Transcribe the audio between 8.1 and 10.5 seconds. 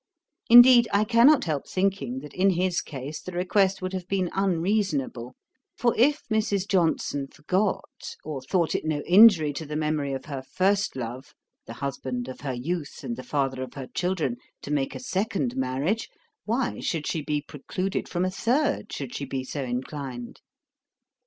or thought it no injury to the memory of her